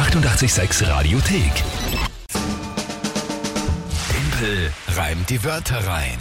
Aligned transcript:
886 0.00 0.88
Radiothek. 0.88 1.52
Tempel 4.08 4.70
reimt 4.96 5.28
die 5.28 5.44
Wörter 5.44 5.76
rein. 5.86 6.16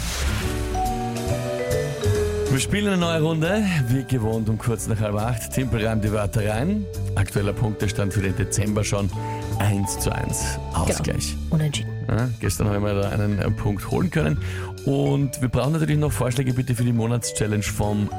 Wir 2.51 2.59
spielen 2.59 2.87
eine 2.87 2.97
neue 2.97 3.21
Runde, 3.21 3.63
wie 3.87 4.03
gewohnt 4.03 4.49
um 4.49 4.57
kurz 4.57 4.87
nach 4.87 4.99
halb 4.99 5.15
acht. 5.15 5.53
Timpel 5.53 5.87
reimt 5.87 6.03
die 6.03 6.11
Wörter 6.11 6.45
rein. 6.45 6.85
Aktueller 7.15 7.53
Punktestand 7.53 8.13
für 8.13 8.21
den 8.21 8.35
Dezember 8.35 8.83
schon 8.83 9.09
1 9.59 9.99
zu 9.99 10.11
1. 10.11 10.59
Ausgleich. 10.73 11.37
Unentschieden. 11.49 11.91
Ja, 12.09 12.27
gestern 12.41 12.67
haben 12.67 12.83
wir 12.83 12.95
da 12.95 13.09
einen 13.11 13.39
äh, 13.39 13.49
Punkt 13.49 13.89
holen 13.91 14.11
können. 14.11 14.41
Und 14.85 15.41
wir 15.41 15.47
brauchen 15.47 15.71
natürlich 15.71 15.97
noch 15.97 16.11
Vorschläge 16.11 16.53
bitte 16.53 16.75
für 16.75 16.83
die 16.83 16.91
Monatschallenge 16.91 17.63
vom 17.63 18.09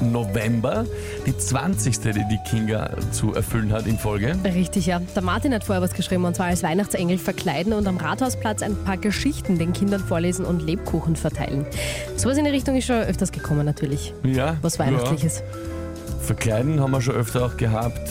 November. 0.00 0.84
Die 1.26 1.36
20. 1.36 1.98
die 2.00 2.12
die 2.12 2.38
Kinga 2.48 2.90
zu 3.12 3.34
erfüllen 3.34 3.72
hat 3.72 3.86
in 3.86 3.98
Folge. 3.98 4.36
Richtig, 4.44 4.86
ja. 4.86 5.00
Der 5.14 5.22
Martin 5.22 5.54
hat 5.54 5.64
vorher 5.64 5.82
was 5.82 5.94
geschrieben 5.94 6.24
und 6.24 6.36
zwar 6.36 6.46
als 6.46 6.62
Weihnachtsengel 6.62 7.18
verkleiden 7.18 7.72
und 7.72 7.86
am 7.86 7.96
Rathausplatz 7.96 8.62
ein 8.62 8.76
paar 8.84 8.96
Geschichten 8.96 9.58
den 9.58 9.72
Kindern 9.72 10.00
vorlesen 10.00 10.44
und 10.44 10.62
Lebkuchen 10.62 11.16
verteilen. 11.16 11.66
Sowas 12.16 12.38
in 12.38 12.44
die 12.44 12.50
Richtung 12.50 12.76
ist 12.76 12.86
schon 12.86 13.00
öfters 13.00 13.32
gekommen 13.32 13.64
natürlich. 13.64 14.14
Ja. 14.24 14.56
Was 14.62 14.78
Weihnachtliches. 14.78 15.40
Ja. 15.40 16.20
Verkleiden 16.20 16.80
haben 16.80 16.92
wir 16.92 17.00
schon 17.00 17.14
öfter 17.14 17.46
auch 17.46 17.56
gehabt. 17.56 18.10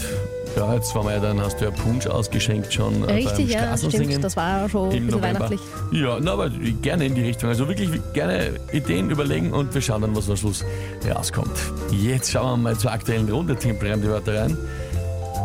Ja, 0.60 0.74
jetzt 0.74 0.94
waren 0.94 1.06
wir 1.06 1.14
ja 1.14 1.20
dann, 1.22 1.40
hast 1.40 1.62
du 1.62 1.66
ja 1.66 1.72
Punsch 1.72 2.06
ausgeschenkt 2.06 2.74
schon 2.74 3.08
äh, 3.08 3.14
Richtig, 3.14 3.48
beim 3.48 3.48
ja, 3.48 3.64
Straßensingen 3.68 4.10
stimmt. 4.10 4.24
Das 4.26 4.36
war 4.36 4.64
ja 4.64 4.70
schon 4.70 4.90
ein 4.90 4.98
im 4.98 5.06
bisschen 5.06 5.22
November. 5.22 5.40
weihnachtlich. 5.40 5.62
Ja, 5.94 6.18
na, 6.20 6.34
aber 6.34 6.50
gerne 6.82 7.06
in 7.06 7.16
die 7.16 7.22
Richtung. 7.22 7.48
Also 7.48 7.70
wirklich 7.70 7.90
gerne 8.12 8.60
Ideen 8.74 9.10
überlegen 9.10 9.54
und 9.54 9.74
wir 9.74 9.82
schauen 9.82 10.02
dann, 10.02 10.14
was 10.18 10.30
am 10.30 10.36
Schluss 10.36 10.66
rauskommt. 11.10 11.58
Jetzt 11.92 12.32
schauen 12.32 12.60
wir 12.60 12.72
mal 12.72 12.78
zur 12.78 12.92
aktuellen 12.92 13.30
Runde, 13.30 13.56
Team 13.56 13.78
die 13.80 14.04
Wörter 14.10 14.42
rein. 14.42 14.58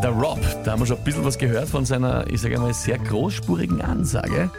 Der 0.03 0.09
Rob, 0.09 0.41
da 0.65 0.73
haben 0.73 0.81
wir 0.81 0.85
schon 0.85 0.97
ein 0.97 1.03
bisschen 1.05 1.23
was 1.23 1.37
gehört 1.37 1.69
von 1.69 1.85
seiner, 1.85 2.29
ich 2.29 2.41
sage 2.41 2.59
mal, 2.59 2.73
sehr 2.73 2.97
großspurigen 2.97 3.81
Ansage. 3.81 4.49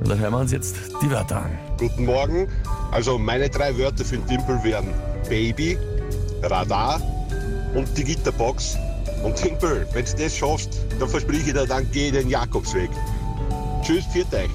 Und 0.00 0.10
da 0.10 0.16
hören 0.16 0.32
wir 0.32 0.40
uns 0.40 0.52
jetzt 0.52 0.76
die 1.00 1.10
Wörter 1.10 1.44
an. 1.44 1.58
Guten 1.78 2.04
Morgen. 2.04 2.46
Also 2.92 3.16
meine 3.16 3.48
drei 3.48 3.74
Wörter 3.78 4.04
für 4.04 4.18
den 4.18 4.26
Timpel 4.26 4.62
wären 4.62 4.88
Baby, 5.30 5.78
Radar 6.42 7.00
und 7.74 7.88
die 7.96 8.04
Gitterbox. 8.04 8.76
Und 9.24 9.36
Timpel, 9.36 9.86
wenn 9.92 10.04
du 10.04 10.12
das 10.16 10.36
schaffst, 10.36 10.80
dann 11.00 11.08
verspreche 11.08 11.48
ich 11.48 11.52
dir, 11.54 11.66
dann 11.66 11.90
geh 11.90 12.10
den 12.10 12.28
Jakobsweg. 12.28 12.90
Tschüss, 13.82 14.04
viert 14.12 14.32
euch. 14.34 14.50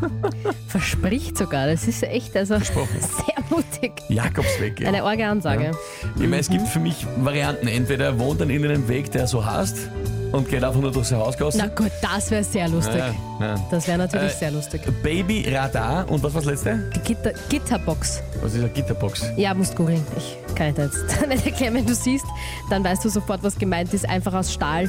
Verspricht 0.68 1.36
sogar. 1.36 1.66
Das 1.66 1.88
ist 1.88 2.02
echt 2.02 2.36
also 2.36 2.54
Versprochen. 2.54 3.00
sehr 3.00 3.44
mutig. 3.50 3.92
Jakobsweg. 4.08 4.80
ja. 4.80 4.88
Eine 4.88 5.02
arge 5.02 5.26
Ansage. 5.26 5.72
Ich 6.16 6.22
meine, 6.22 6.38
es 6.38 6.48
gibt 6.48 6.68
für 6.68 6.78
mich 6.78 7.06
Varianten. 7.18 7.66
Entweder 7.66 8.06
er 8.06 8.18
wohnt 8.18 8.40
dann 8.40 8.50
in 8.50 8.64
einem 8.64 8.88
Weg, 8.88 9.10
der 9.10 9.26
so 9.26 9.44
heißt 9.44 9.88
und 10.32 10.48
geht 10.48 10.62
einfach 10.64 10.80
nur 10.80 10.90
durch 10.92 11.06
sein 11.08 11.18
Haus 11.18 11.36
Na 11.56 11.66
gut, 11.68 11.90
das 12.02 12.30
wäre 12.30 12.44
sehr 12.44 12.68
lustig. 12.68 12.96
Ja, 13.40 13.46
ja. 13.46 13.54
Das 13.70 13.86
wäre 13.86 13.98
natürlich 13.98 14.32
Äh, 14.32 14.38
sehr 14.38 14.50
lustig. 14.50 14.82
Baby, 15.02 15.48
Radar 15.52 16.08
und 16.10 16.22
was 16.22 16.34
war 16.34 16.42
das 16.42 16.50
letzte? 16.50 16.90
Die 16.94 17.00
Gitter 17.00 17.32
Gitterbox. 17.48 18.22
Was 18.42 18.54
ist 18.54 18.60
eine 18.60 18.68
Gitterbox? 18.70 19.24
Ja, 19.36 19.54
musst 19.54 19.76
googeln. 19.76 20.02
Ich 20.16 20.36
kann 20.54 20.74
dir 20.74 20.84
jetzt 20.84 21.04
nicht 21.28 21.46
erklären, 21.46 21.74
wenn 21.74 21.86
du 21.86 21.94
siehst, 21.94 22.26
dann 22.70 22.82
weißt 22.84 23.04
du 23.04 23.08
sofort, 23.08 23.42
was 23.42 23.56
gemeint 23.58 23.92
ist. 23.94 24.08
Einfach 24.08 24.34
aus 24.34 24.52
Stahl. 24.52 24.88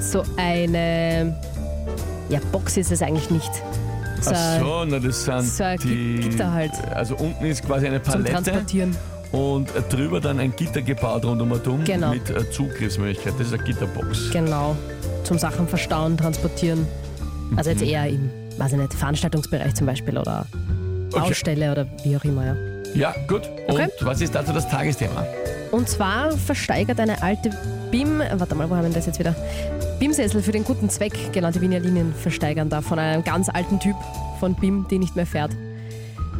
So 0.00 0.22
eine. 0.36 1.36
Ja, 2.28 2.40
Box 2.52 2.76
ist 2.76 2.92
es 2.92 3.02
eigentlich 3.02 3.30
nicht. 3.30 3.50
So, 4.20 4.32
Ach 4.34 4.60
so, 4.60 4.84
na 4.84 4.98
das 4.98 5.24
sind 5.24 5.42
so 5.44 5.64
ein 5.64 5.78
die... 5.78 6.16
Gitter 6.28 6.52
halt. 6.52 6.72
Also 6.92 7.16
unten 7.16 7.44
ist 7.46 7.64
quasi 7.64 7.86
eine 7.86 8.02
zum 8.02 8.14
Palette 8.14 8.32
Transportieren. 8.32 8.96
Und 9.32 9.68
drüber 9.90 10.20
dann 10.20 10.38
ein 10.40 10.54
Gitter 10.56 10.82
gebaut 10.82 11.24
rundum 11.24 11.52
und 11.52 11.66
um 11.66 11.84
Genau. 11.84 12.10
mit 12.12 12.30
äh, 12.30 12.50
Zugriffsmöglichkeit. 12.50 13.34
Das 13.38 13.48
ist 13.48 13.52
eine 13.54 13.62
Gitterbox. 13.62 14.30
Genau. 14.32 14.76
Zum 15.24 15.38
Sachen 15.38 15.68
verstauen, 15.68 16.16
transportieren. 16.16 16.86
Also 17.56 17.70
Mhm. 17.70 17.76
jetzt 17.78 17.88
eher 17.88 18.06
im, 18.08 18.30
weiß 18.56 18.72
ich 18.72 18.78
nicht, 18.78 18.94
Veranstaltungsbereich 18.94 19.74
zum 19.74 19.86
Beispiel 19.86 20.16
oder 20.18 20.46
Okay. 21.12 21.20
Baustelle 21.28 21.72
oder 21.72 21.86
wie 22.04 22.16
auch 22.16 22.24
immer, 22.24 22.44
ja. 22.46 22.54
Ja, 22.94 23.14
gut. 23.26 23.42
Und 23.66 23.74
Okay. 23.74 23.88
was 24.00 24.20
ist 24.20 24.34
dazu 24.34 24.52
das 24.52 24.68
Tagesthema? 24.68 25.26
Und 25.72 25.88
zwar 25.88 26.30
versteigert 26.32 26.98
eine 27.00 27.22
alte 27.22 27.50
BIM, 27.90 28.20
warte 28.36 28.54
mal, 28.54 28.68
wo 28.70 28.74
haben 28.76 28.84
wir 28.86 28.90
das 28.94 29.04
jetzt 29.06 29.18
wieder? 29.18 29.34
BIM-Sessel 29.98 30.40
für 30.42 30.52
den 30.52 30.64
guten 30.64 30.88
Zweck, 30.88 31.12
genau, 31.32 31.50
die 31.50 31.60
Wiener 31.60 31.80
Linien 31.80 32.14
versteigern 32.14 32.68
da 32.70 32.80
von 32.80 32.98
einem 32.98 33.22
ganz 33.24 33.48
alten 33.50 33.78
Typ 33.80 33.96
von 34.40 34.54
BIM, 34.54 34.86
die 34.90 34.98
nicht 34.98 35.16
mehr 35.16 35.26
fährt. 35.26 35.50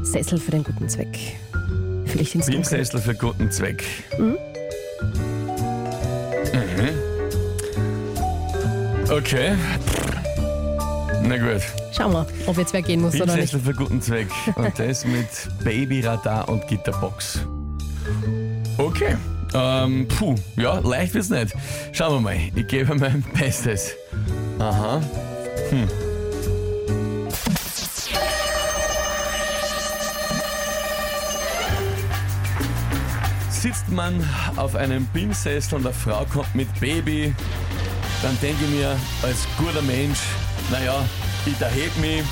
Sessel 0.03 0.39
für 0.39 0.51
den 0.53 0.65
guten 0.65 0.89
Zweck. 0.89 1.19
Vielleicht 2.09 2.35
ins 2.35 2.47
Dunkel. 2.47 2.63
Beamsessel 2.63 3.01
für 3.01 3.15
guten 3.15 3.51
Zweck. 3.51 3.85
Mhm. 4.19 4.39
Okay. 9.11 9.55
Na 11.23 11.37
gut. 11.39 11.63
Schauen 11.97 12.13
wir, 12.13 12.27
ob 12.47 12.59
jetzt 12.59 12.73
wer 12.73 12.83
gehen 12.83 13.01
muss 13.01 13.21
oder 13.21 13.37
nicht. 13.37 13.55
Für 13.55 13.73
guten 13.73 14.03
Zweck. 14.03 14.29
Und 14.55 14.79
das 14.79 15.05
mit 15.07 15.27
Babyradar 15.65 16.49
und 16.49 16.67
Gitterbox. 16.69 17.41
Okay. 18.77 19.17
Ähm, 19.55 20.07
puh, 20.09 20.35
ja, 20.57 20.79
leicht 20.81 21.15
wird's 21.15 21.31
nicht. 21.31 21.55
Schauen 21.93 22.17
wir 22.17 22.21
mal. 22.21 22.37
Ich 22.55 22.67
gebe 22.67 22.95
mein 22.95 23.25
Bestes. 23.39 23.95
Aha. 24.59 25.01
Hm. 25.71 25.89
Sitzt 33.61 33.89
man 33.89 34.25
auf 34.55 34.77
einem 34.77 35.05
Bimsessel 35.07 35.79
und 35.79 35.85
eine 35.85 35.93
Frau 35.93 36.25
kommt 36.27 36.55
mit 36.55 36.69
Baby, 36.79 37.35
dann 38.23 38.39
denke 38.41 38.65
ich 38.65 38.71
mir 38.71 38.97
als 39.25 39.49
guter 39.57 39.83
Mensch, 39.83 40.21
naja, 40.71 41.05
ich 41.45 41.61
erhebe 41.61 41.99
mich. 41.99 42.23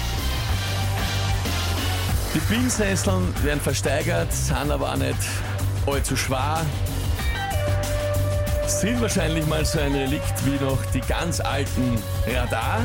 Die 2.33 2.39
Bimsesseln 2.39 3.35
werden 3.43 3.61
versteigert, 3.61 4.33
sind 4.33 4.71
aber 4.71 4.93
auch 4.93 4.97
nicht 4.97 5.17
allzu 5.85 6.17
schwer. 6.17 6.65
Sind 8.69 9.01
wahrscheinlich 9.01 9.45
mal 9.49 9.65
so 9.65 9.81
ein 9.81 9.97
Relikt 9.97 10.47
wie 10.47 10.65
noch 10.65 10.79
die 10.95 11.01
ganz 11.01 11.41
alten 11.41 11.99
Radar. 12.29 12.83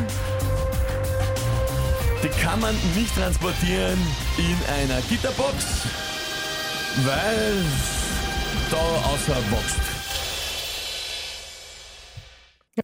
Die 2.23 2.41
kann 2.43 2.59
man 2.59 2.73
nicht 2.95 3.13
transportieren 3.15 3.99
in 4.39 4.57
einer 4.73 4.99
Gitterbox, 5.09 5.85
weil 7.03 8.00
da 8.69 8.77
außer 8.77 9.35
wächst. 9.51 9.79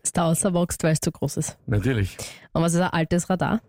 Ist 0.04 0.18
da 0.18 0.26
außer 0.26 0.54
wächst, 0.54 0.84
weil 0.84 0.94
es 0.94 1.00
zu 1.00 1.12
groß 1.12 1.38
ist. 1.38 1.58
Natürlich. 1.66 2.18
Und 2.54 2.62
was 2.62 2.74
ist 2.74 2.82
ein 2.82 2.90
altes 2.92 3.30
Radar? 3.30 3.62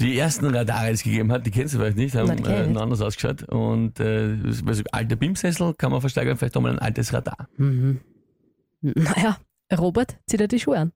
Die 0.00 0.18
ersten 0.18 0.46
Radare, 0.54 0.86
die 0.88 0.92
es 0.94 1.02
gegeben 1.02 1.30
hat, 1.30 1.44
die 1.46 1.50
kennst 1.50 1.74
du 1.74 1.78
vielleicht 1.78 1.96
nicht, 1.96 2.14
haben 2.14 2.26
Nein, 2.42 2.74
äh, 2.76 2.78
anders 2.78 3.00
ausgeschaut. 3.02 3.42
Und 3.44 4.00
äh, 4.00 4.36
also 4.66 4.82
alte 4.92 5.16
BIM-Sessel 5.16 5.74
kann 5.74 5.92
man 5.92 6.00
versteigern, 6.00 6.36
vielleicht 6.36 6.56
auch 6.56 6.62
mal 6.62 6.72
ein 6.72 6.78
altes 6.78 7.12
Radar. 7.12 7.48
Naja, 8.80 9.36
Robert, 9.76 10.16
zieh 10.26 10.36
dir 10.38 10.48
die 10.48 10.58
Schuhe 10.58 10.78
an. 10.78 10.92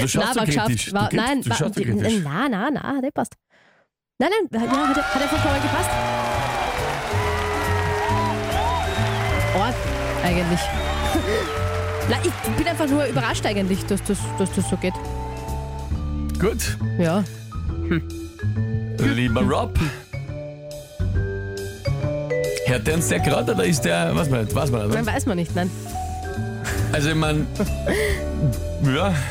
Du 0.00 0.08
schaust 0.08 0.34
so 0.34 0.40
war 0.40 0.46
kritisch. 0.46 0.92
War, 0.92 1.08
du, 1.08 1.16
nein, 1.16 1.42
du 1.42 1.50
war, 1.50 1.56
schaust 1.56 1.74
so 1.74 1.82
kritisch. 1.82 2.22
nein, 2.22 2.50
nein, 2.52 2.74
nein, 2.74 3.02
der 3.02 3.10
passt. 3.10 3.34
Nein, 4.18 4.30
nein, 4.50 4.62
ja, 4.64 4.70
hat, 4.88 4.96
er- 4.96 5.14
hat 5.14 5.22
einfach 5.22 5.44
mal 5.44 5.60
gepasst. 5.60 6.31
Oh, 9.54 10.26
eigentlich. 10.26 10.60
Na, 12.08 12.16
ich 12.24 12.32
bin 12.56 12.66
einfach 12.66 12.88
nur 12.88 13.04
überrascht 13.06 13.44
eigentlich, 13.46 13.84
dass 13.86 14.02
das, 14.04 14.18
dass 14.38 14.52
das 14.52 14.68
so 14.68 14.76
geht. 14.76 14.94
Gut, 16.40 16.76
Ja. 16.98 17.22
lieber 18.98 19.42
Rob. 19.42 19.78
Hört 22.66 22.86
der 22.86 22.94
uns 22.94 23.08
der 23.08 23.20
gerade 23.20 23.52
oder 23.54 23.64
ist 23.64 23.84
der, 23.84 24.14
was 24.14 24.28
man 24.30 24.44
nicht, 24.44 24.54
weiß 24.54 24.70
man 24.70 24.86
nicht. 24.88 24.94
Nein, 24.94 25.06
weiß 25.06 25.26
man 25.26 25.36
nicht, 25.36 25.54
nein. 25.54 25.70
Also 26.92 27.10
ich 27.10 27.14
meine, 27.14 27.46
ja, 28.94 29.14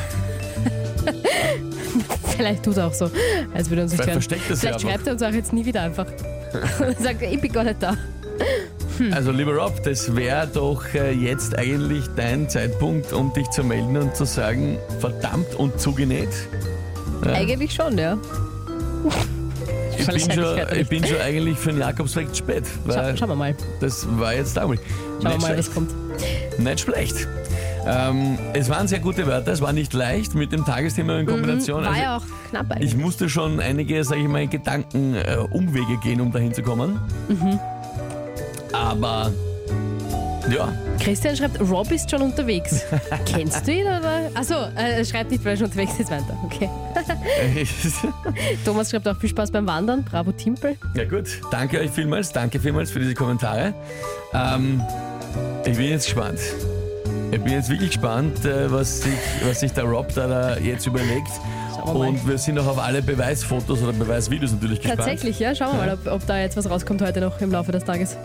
Vielleicht 2.36 2.62
tut 2.64 2.76
er 2.76 2.86
auch 2.86 2.94
so, 2.94 3.10
als 3.54 3.68
würde 3.68 3.82
er 3.82 3.84
uns 3.84 3.92
nicht 3.92 4.02
Vielleicht 4.02 4.06
hören. 4.06 4.12
versteckt 4.12 4.50
er 4.50 4.56
Vielleicht 4.56 4.80
schreibt 4.80 5.06
er 5.06 5.12
uns 5.14 5.22
auch 5.22 5.30
jetzt 5.32 5.52
nie 5.52 5.64
wieder 5.64 5.82
einfach. 5.82 6.06
Und 6.80 6.98
sagt, 7.02 7.22
ich 7.22 7.40
bin 7.40 7.52
gar 7.52 7.64
nicht 7.64 7.82
da. 7.82 7.96
Also 9.12 9.30
lieber 9.32 9.54
Rob, 9.54 9.82
das 9.82 10.14
wäre 10.14 10.46
doch 10.46 10.82
äh, 10.94 11.12
jetzt 11.12 11.58
eigentlich 11.58 12.04
dein 12.16 12.48
Zeitpunkt, 12.48 13.12
um 13.12 13.32
dich 13.32 13.48
zu 13.50 13.64
melden 13.64 13.96
und 13.96 14.14
zu 14.16 14.24
sagen, 14.24 14.78
verdammt 15.00 15.54
und 15.56 15.80
zugenäht. 15.80 16.28
Ja. 17.24 17.32
Eigentlich 17.32 17.72
schon, 17.72 17.96
ja. 17.98 18.16
Ich 19.98 20.06
bin, 20.06 20.20
schon, 20.32 20.58
ich 20.76 20.88
bin 20.88 21.04
schon 21.06 21.20
eigentlich 21.20 21.58
für 21.58 21.70
den 21.70 21.80
Jakobsweg 21.80 22.28
zu 22.30 22.36
spät. 22.36 22.64
Schau, 22.86 23.16
schauen 23.16 23.28
wir 23.28 23.36
mal. 23.36 23.54
Das 23.80 24.06
war 24.18 24.34
jetzt 24.34 24.56
damals. 24.56 24.80
Schauen 25.22 25.32
wir 25.32 25.38
mal, 25.38 25.46
schlecht. 25.52 25.58
was 25.68 25.74
kommt. 25.74 25.90
Nicht 26.58 26.80
schlecht. 26.80 27.28
Ähm, 27.86 28.38
es 28.52 28.68
waren 28.68 28.86
sehr 28.86 29.00
gute 29.00 29.26
Wörter, 29.26 29.50
es 29.52 29.60
war 29.60 29.72
nicht 29.72 29.92
leicht 29.92 30.34
mit 30.36 30.52
dem 30.52 30.64
Tagesthema 30.64 31.18
in 31.18 31.26
Kombination. 31.26 31.82
War 31.82 31.90
Also 31.90 32.00
ja 32.02 32.16
auch 32.16 32.22
knapp 32.50 32.70
eigentlich. 32.70 32.90
ich 32.92 32.96
musste 32.96 33.28
schon 33.28 33.58
einige, 33.58 34.04
sage 34.04 34.20
ich 34.20 34.28
mal, 34.28 34.46
Gedanken, 34.46 35.14
äh, 35.16 35.36
Umwege 35.50 35.98
gehen, 36.02 36.20
um 36.20 36.30
dahin 36.30 36.54
zu 36.54 36.62
kommen. 36.62 37.00
Mhm. 37.28 37.58
Aber 38.72 39.30
Ja, 40.50 40.72
Christian 40.98 41.36
schreibt, 41.36 41.60
Rob 41.60 41.90
ist 41.90 42.10
schon 42.10 42.22
unterwegs. 42.22 42.84
Kennst 43.26 43.66
du 43.66 43.72
ihn 43.72 43.86
oder? 43.86 44.30
Achso, 44.34 44.54
äh, 44.76 44.98
er 44.98 45.04
schreibt 45.04 45.30
nicht, 45.30 45.44
weil 45.44 45.52
er 45.52 45.56
schon 45.56 45.66
unterwegs 45.66 45.92
ist 45.98 46.10
weiter. 46.10 46.36
Okay. 46.44 46.68
Thomas 48.64 48.90
schreibt 48.90 49.08
auch 49.08 49.16
viel 49.16 49.30
Spaß 49.30 49.50
beim 49.50 49.66
Wandern. 49.66 50.04
Bravo 50.04 50.32
Timpel. 50.32 50.76
ja 50.94 51.04
gut. 51.04 51.26
Danke 51.50 51.80
euch 51.80 51.90
vielmals, 51.90 52.32
danke 52.32 52.58
vielmals 52.60 52.90
für 52.90 53.00
diese 53.00 53.14
Kommentare. 53.14 53.74
Ähm, 54.34 54.82
ich 55.64 55.76
bin 55.76 55.90
jetzt 55.90 56.06
gespannt. 56.06 56.40
Ich 57.30 57.40
bin 57.40 57.52
jetzt 57.52 57.70
wirklich 57.70 57.90
gespannt, 57.90 58.44
äh, 58.44 58.70
was 58.70 59.00
sich, 59.02 59.12
was 59.44 59.60
sich 59.60 59.72
der 59.72 59.84
Rob 59.84 60.12
da, 60.14 60.26
da 60.26 60.58
jetzt 60.58 60.86
überlegt. 60.86 61.30
Mal. 61.84 62.08
Und 62.08 62.26
wir 62.28 62.38
sind 62.38 62.58
auch 62.58 62.66
auf 62.66 62.78
alle 62.78 63.02
Beweisfotos 63.02 63.82
oder 63.82 63.92
Beweisvideos 63.92 64.52
natürlich 64.52 64.80
gespannt. 64.80 64.98
Tatsächlich, 64.98 65.38
ja. 65.38 65.54
Schauen 65.54 65.72
wir 65.72 65.86
mal, 65.86 65.92
ob, 65.94 66.12
ob 66.12 66.26
da 66.26 66.38
jetzt 66.38 66.56
was 66.56 66.68
rauskommt 66.68 67.02
heute 67.02 67.20
noch 67.20 67.40
im 67.40 67.50
Laufe 67.50 67.72
des 67.72 67.84
Tages. 67.84 68.16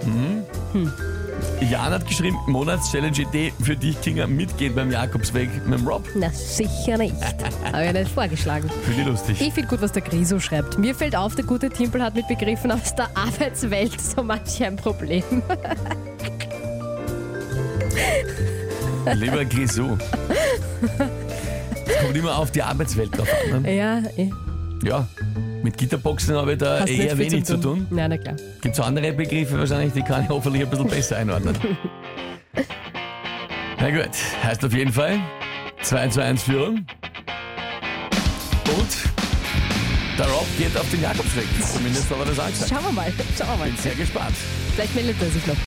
Jan 1.62 1.92
hat 1.92 2.08
geschrieben, 2.08 2.38
Monatschallenge-Idee 2.48 3.54
für 3.62 3.76
dich, 3.76 4.00
Kinga, 4.02 4.28
mitgehen 4.28 4.76
beim 4.76 4.92
Jakobsweg 4.92 5.50
mit 5.66 5.80
dem 5.80 5.88
Rob. 5.88 6.04
Na, 6.16 6.30
sicher 6.30 6.98
nicht. 6.98 7.16
Habe 7.74 7.86
ich 7.86 7.94
nicht 7.94 8.12
vorgeschlagen. 8.12 8.70
Finde 8.84 9.02
ich 9.02 9.08
lustig. 9.08 9.42
Ich 9.42 9.54
finde 9.54 9.70
gut, 9.70 9.82
was 9.82 9.92
der 9.92 10.04
Griso 10.04 10.40
schreibt. 10.40 10.78
Mir 10.78 10.96
fällt 10.96 11.16
auf, 11.16 11.36
der 11.36 11.46
gute 11.46 11.70
Timpel 11.70 12.02
hat 12.02 12.16
mit 12.16 12.28
Begriffen 12.28 12.72
aus 12.72 12.96
der 12.96 13.10
Arbeitswelt 13.16 14.00
so 14.16 14.24
manch 14.24 14.64
ein 14.64 14.76
Problem. 14.76 15.24
Lieber 19.14 19.46
Grisou. 19.46 19.98
Es 21.98 22.04
kommt 22.04 22.18
immer 22.18 22.38
auf 22.38 22.52
die 22.52 22.62
Arbeitswelt 22.62 23.18
drauf 23.18 23.28
an. 23.54 23.64
Ne? 23.64 23.76
Ja, 23.76 24.04
eh. 24.18 24.30
Ja, 24.84 25.08
mit 25.64 25.78
Gitterboxen 25.78 26.36
habe 26.36 26.54
ich 26.54 26.60
da 26.60 26.82
Hast 26.82 26.90
nicht 26.90 27.00
eher 27.00 27.18
wenig 27.18 27.46
zu 27.46 27.58
tun. 27.58 27.88
Nein, 27.90 28.12
na 28.12 28.18
klar. 28.18 28.36
Gibt 28.62 28.76
es 28.76 28.80
andere 28.80 29.12
Begriffe 29.14 29.58
wahrscheinlich, 29.58 29.94
die 29.94 30.04
kann 30.04 30.24
ich 30.24 30.30
hoffentlich 30.30 30.64
ein 30.64 30.70
bisschen 30.70 30.88
besser 30.88 31.18
einordnen. 31.18 31.58
Na 33.80 33.92
gut, 33.92 34.10
heißt 34.44 34.66
auf 34.66 34.74
jeden 34.74 34.92
Fall 34.92 35.20
2 35.82 36.08
zu 36.08 36.24
1 36.24 36.44
Führung. 36.44 36.86
Und 38.66 38.98
der 40.18 40.26
Rob 40.28 40.48
geht 40.58 40.76
auf 40.76 40.90
den 40.90 41.02
Jakobsweg. 41.02 41.46
Zumindest 41.62 42.10
hat 42.10 42.20
er 42.20 42.26
das 42.26 42.40
angesagt. 42.40 42.70
Schauen 42.70 42.86
wir 42.86 42.92
mal. 42.92 43.14
Schauen 43.38 43.50
wir 43.50 43.58
mal. 43.58 43.68
Bin 43.68 43.78
sehr 43.78 43.96
gespannt. 43.96 44.36
Vielleicht 44.76 44.96
meldet 44.96 45.22
er 45.22 45.30
sich 45.30 45.46
noch. 45.46 45.67